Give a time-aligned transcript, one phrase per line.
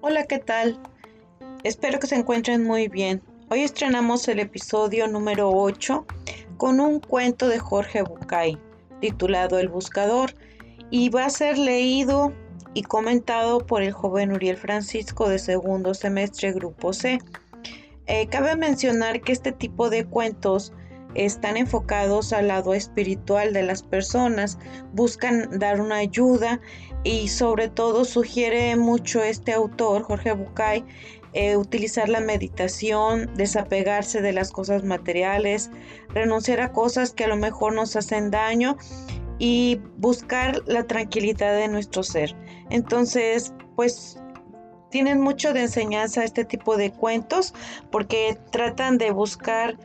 [0.00, 0.80] Hola, ¿qué tal?
[1.62, 3.22] Espero que se encuentren muy bien.
[3.50, 6.04] Hoy estrenamos el episodio número 8
[6.56, 8.58] con un cuento de Jorge Bucay
[9.00, 10.34] titulado El Buscador
[10.90, 12.32] y va a ser leído
[12.74, 17.20] y comentado por el joven Uriel Francisco de segundo semestre Grupo C.
[18.08, 20.72] Eh, cabe mencionar que este tipo de cuentos
[21.16, 24.58] están enfocados al lado espiritual de las personas,
[24.92, 26.60] buscan dar una ayuda
[27.04, 30.84] y sobre todo sugiere mucho este autor, Jorge Bucay,
[31.32, 35.70] eh, utilizar la meditación, desapegarse de las cosas materiales,
[36.08, 38.76] renunciar a cosas que a lo mejor nos hacen daño
[39.38, 42.34] y buscar la tranquilidad de nuestro ser.
[42.70, 44.18] Entonces, pues
[44.90, 47.52] tienen mucho de enseñanza este tipo de cuentos
[47.90, 49.76] porque tratan de buscar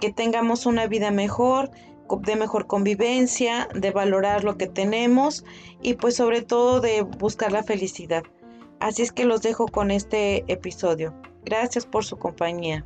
[0.00, 1.70] que tengamos una vida mejor,
[2.22, 5.44] de mejor convivencia, de valorar lo que tenemos
[5.80, 8.24] y pues sobre todo de buscar la felicidad.
[8.80, 11.14] Así es que los dejo con este episodio.
[11.44, 12.84] Gracias por su compañía.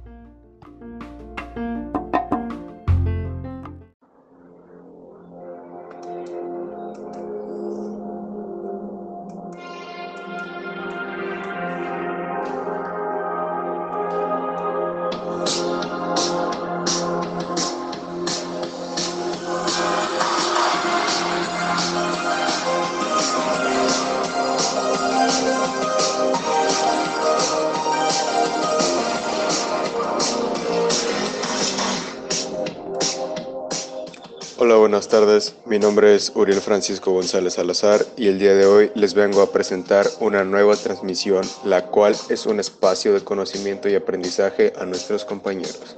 [34.57, 35.57] Hola, buenas tardes.
[35.67, 39.51] Mi nombre es Uriel Francisco González Salazar y el día de hoy les vengo a
[39.51, 45.25] presentar una nueva transmisión, la cual es un espacio de conocimiento y aprendizaje a nuestros
[45.25, 45.97] compañeros.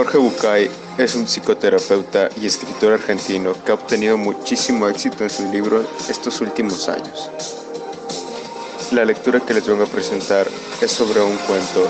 [0.00, 5.44] Jorge Bucay es un psicoterapeuta y escritor argentino que ha obtenido muchísimo éxito en sus
[5.50, 7.30] libros estos últimos años.
[8.92, 10.48] La lectura que les vengo a presentar
[10.80, 11.86] es sobre un cuento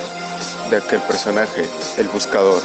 [0.71, 1.65] de aquel personaje,
[1.99, 2.61] el buscador.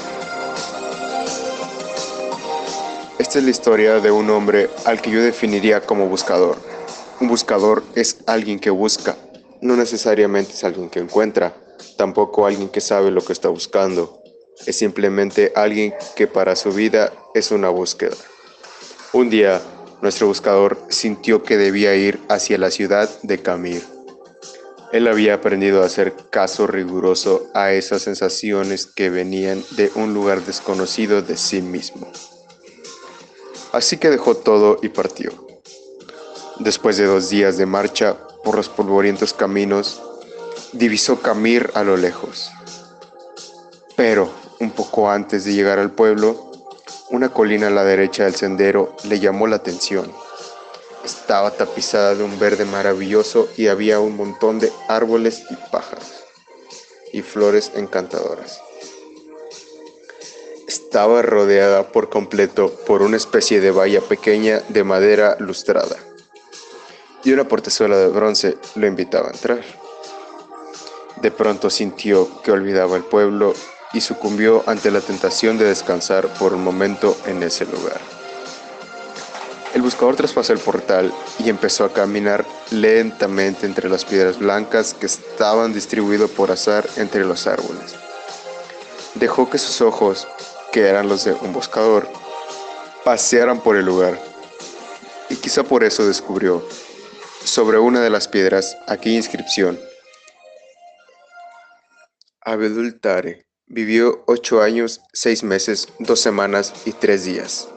[3.19, 6.57] Esta es la historia de un hombre al que yo definiría como buscador.
[7.21, 9.15] Un buscador es alguien que busca,
[9.61, 11.53] no necesariamente es alguien que encuentra,
[11.97, 14.24] tampoco alguien que sabe lo que está buscando
[14.65, 18.15] es simplemente alguien que para su vida es una búsqueda.
[19.13, 19.61] Un día,
[20.01, 23.83] nuestro buscador sintió que debía ir hacia la ciudad de Camir.
[24.91, 30.41] Él había aprendido a hacer caso riguroso a esas sensaciones que venían de un lugar
[30.45, 32.11] desconocido de sí mismo.
[33.71, 35.31] Así que dejó todo y partió.
[36.59, 40.01] Después de dos días de marcha por los polvorientos caminos,
[40.71, 42.51] divisó Camir a lo lejos.
[43.97, 44.29] Pero
[44.59, 46.51] un poco antes de llegar al pueblo,
[47.09, 50.11] una colina a la derecha del sendero le llamó la atención.
[51.03, 56.25] Estaba tapizada de un verde maravilloso y había un montón de árboles y pájaros
[57.13, 58.59] y flores encantadoras.
[60.67, 65.95] Estaba rodeada por completo por una especie de valla pequeña de madera lustrada
[67.23, 69.61] y una portezuela de bronce lo invitaba a entrar.
[71.21, 73.53] De pronto sintió que olvidaba el pueblo
[73.95, 77.99] y sucumbió ante la tentación de descansar por un momento en ese lugar.
[79.73, 85.05] El buscador traspasó el portal y empezó a caminar lentamente entre las piedras blancas que
[85.05, 87.95] estaban distribuidas por azar entre los árboles.
[89.15, 90.27] Dejó que sus ojos,
[90.73, 92.07] que eran los de un buscador,
[93.05, 94.19] pasearan por el lugar.
[95.29, 96.67] Y quizá por eso descubrió,
[97.43, 99.79] sobre una de las piedras, aquella inscripción.
[102.41, 107.67] Abedul Tare, Vivió ocho años, seis meses, dos semanas y tres días.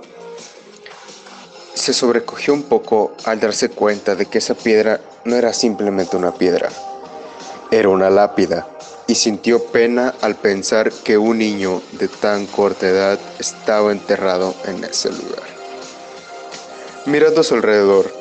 [1.72, 6.34] Se sobrecogió un poco al darse cuenta de que esa piedra no era simplemente una
[6.34, 6.68] piedra,
[7.70, 8.68] era una lápida,
[9.06, 14.84] y sintió pena al pensar que un niño de tan corta edad estaba enterrado en
[14.84, 15.42] ese lugar.
[17.06, 18.12] Mirando a su alrededor,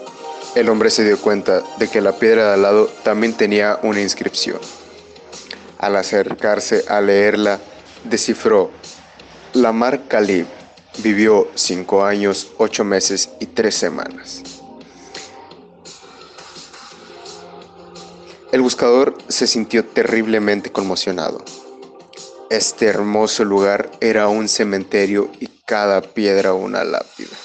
[0.56, 4.02] el hombre se dio cuenta de que la piedra de al lado también tenía una
[4.02, 4.62] inscripción.
[5.80, 7.60] Al acercarse a leerla,
[8.04, 8.72] descifró
[9.54, 10.48] la mar Khalib,
[11.00, 14.42] Vivió cinco años, ocho meses y tres semanas.
[18.52, 21.44] El buscador se sintió terriblemente conmocionado.
[22.50, 27.36] Este hermoso lugar era un cementerio y cada piedra una lápida.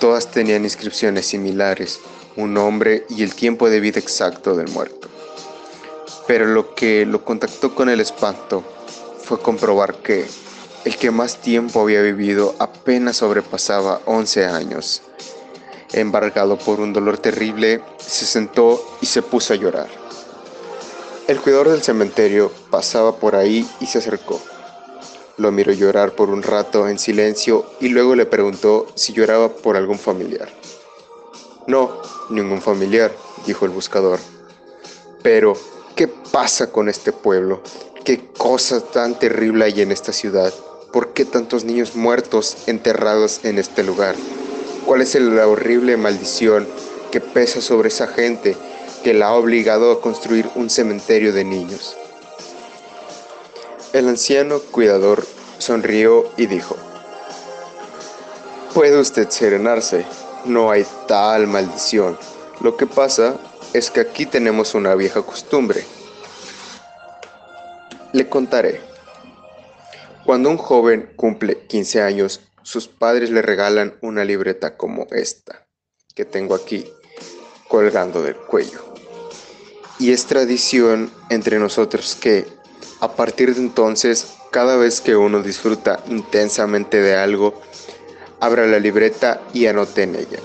[0.00, 2.00] Todas tenían inscripciones similares,
[2.36, 5.10] un nombre y el tiempo de vida exacto del muerto.
[6.26, 8.62] Pero lo que lo contactó con el espanto
[9.22, 10.26] fue comprobar que
[10.84, 15.02] el que más tiempo había vivido apenas sobrepasaba 11 años
[15.94, 19.88] embargado por un dolor terrible, se sentó y se puso a llorar.
[21.28, 24.40] El cuidador del cementerio pasaba por ahí y se acercó.
[25.36, 29.76] Lo miró llorar por un rato en silencio y luego le preguntó si lloraba por
[29.76, 30.48] algún familiar.
[31.66, 33.12] No, ningún familiar,
[33.46, 34.18] dijo el buscador.
[35.22, 35.56] Pero,
[35.94, 37.62] ¿qué pasa con este pueblo?
[38.04, 40.52] ¿Qué cosa tan terrible hay en esta ciudad?
[40.92, 44.14] ¿Por qué tantos niños muertos enterrados en este lugar?
[44.84, 46.66] ¿Cuál es la horrible maldición
[47.10, 48.56] que pesa sobre esa gente
[49.02, 51.96] que la ha obligado a construir un cementerio de niños?
[53.92, 55.24] El anciano cuidador
[55.58, 56.76] sonrió y dijo,
[58.74, 60.04] Puede usted serenarse,
[60.44, 62.18] no hay tal maldición.
[62.60, 63.36] Lo que pasa
[63.74, 65.84] es que aquí tenemos una vieja costumbre.
[68.12, 68.80] Le contaré.
[70.24, 75.66] Cuando un joven cumple 15 años, sus padres le regalan una libreta como esta
[76.14, 76.86] que tengo aquí
[77.68, 78.94] colgando del cuello.
[79.98, 82.46] Y es tradición entre nosotros que
[83.00, 87.60] a partir de entonces, cada vez que uno disfruta intensamente de algo,
[88.38, 90.38] abra la libreta y anote en ella.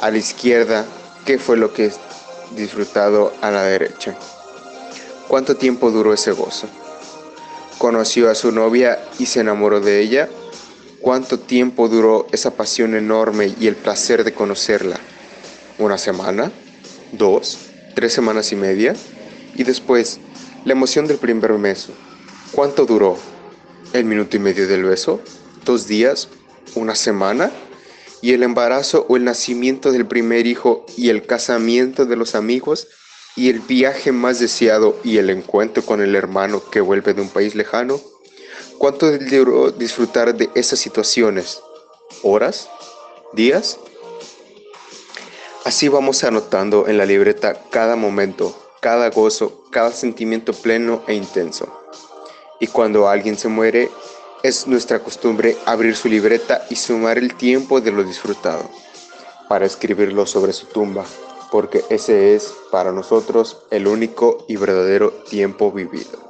[0.00, 0.84] A la izquierda,
[1.24, 1.86] ¿qué fue lo que
[2.56, 4.16] disfrutado a la derecha?
[5.28, 6.66] ¿Cuánto tiempo duró ese gozo?
[7.78, 10.28] ¿Conoció a su novia y se enamoró de ella?
[11.00, 14.98] ¿Cuánto tiempo duró esa pasión enorme y el placer de conocerla?
[15.78, 16.52] ¿Una semana?
[17.12, 17.58] ¿Dos?
[17.94, 18.94] ¿Tres semanas y media?
[19.54, 20.20] Y después,
[20.64, 21.92] la emoción del primer beso.
[22.52, 23.16] ¿Cuánto duró?
[23.92, 25.20] ¿El minuto y medio del beso?
[25.64, 26.28] ¿Dos días?
[26.74, 27.50] ¿Una semana?
[28.22, 32.88] ¿Y el embarazo o el nacimiento del primer hijo y el casamiento de los amigos?
[33.36, 37.28] ¿Y el viaje más deseado y el encuentro con el hermano que vuelve de un
[37.28, 38.00] país lejano?
[38.78, 41.60] ¿Cuánto duró disfrutar de esas situaciones?
[42.22, 42.68] ¿Horas?
[43.32, 43.78] ¿Días?
[45.64, 51.70] Así vamos anotando en la libreta cada momento, cada gozo, cada sentimiento pleno e intenso.
[52.58, 53.90] Y cuando alguien se muere,
[54.42, 58.70] es nuestra costumbre abrir su libreta y sumar el tiempo de lo disfrutado,
[59.48, 61.04] para escribirlo sobre su tumba,
[61.50, 66.29] porque ese es para nosotros el único y verdadero tiempo vivido.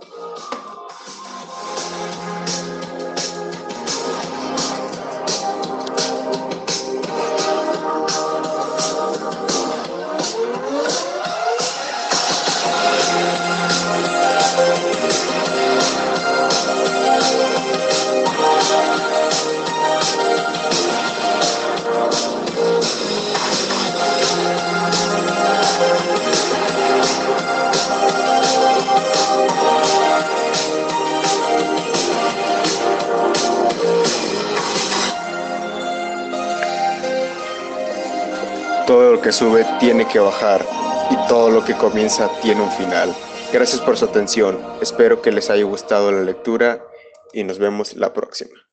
[38.87, 40.65] Todo lo que sube tiene que bajar
[41.11, 43.15] y todo lo que comienza tiene un final.
[43.53, 44.59] Gracias por su atención.
[44.81, 46.83] Espero que les haya gustado la lectura
[47.33, 48.70] y nos vemos la próxima.